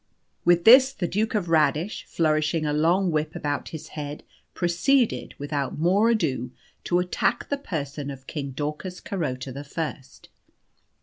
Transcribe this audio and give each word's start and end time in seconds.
With 0.45 0.65
this 0.65 0.93
the 0.93 1.07
Duke 1.07 1.35
of 1.35 1.47
Radish, 1.47 2.05
flourishing 2.05 2.65
a 2.65 2.73
long 2.73 3.11
whip 3.11 3.35
about 3.35 3.69
his 3.69 3.89
head, 3.89 4.23
proceeded, 4.55 5.35
without 5.37 5.77
more 5.77 6.09
ado, 6.09 6.49
to 6.85 6.97
attack 6.97 7.49
the 7.49 7.57
person 7.59 8.09
of 8.09 8.25
King 8.25 8.49
Daucus 8.49 8.99
Carota 8.99 9.51
the 9.51 9.63
First. 9.63 10.29